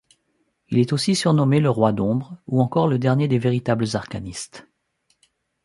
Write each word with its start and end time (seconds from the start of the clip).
Il 0.69 0.79
est 0.79 0.93
aussi 0.93 1.13
surnommé 1.13 1.59
le 1.59 1.69
Roi 1.69 1.91
d'ombre 1.91 2.35
ou 2.47 2.59
encore 2.59 2.87
le 2.87 2.97
dernier 2.97 3.27
des 3.27 3.37
Véritables 3.37 3.85
Arcanistes. 3.93 4.67